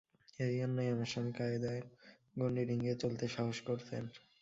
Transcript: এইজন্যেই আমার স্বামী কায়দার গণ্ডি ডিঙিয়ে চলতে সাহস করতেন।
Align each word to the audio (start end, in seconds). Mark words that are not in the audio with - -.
এইজন্যেই 0.39 0.91
আমার 0.93 1.09
স্বামী 1.11 1.31
কায়দার 1.37 1.81
গণ্ডি 2.35 2.63
ডিঙিয়ে 2.69 2.95
চলতে 3.03 3.25
সাহস 3.35 3.57
করতেন। 3.67 4.03